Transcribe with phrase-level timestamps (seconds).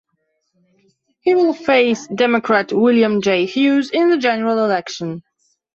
[1.19, 3.45] He will face Democrat William J.
[3.45, 5.21] Hughes in the general election.